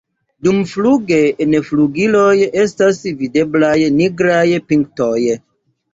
Dumfluge 0.45 1.19
en 1.45 1.51
flugiloj 1.67 2.33
estas 2.63 3.03
videblaj 3.21 3.77
nigraj 3.99 4.45
pintoj. 4.73 5.15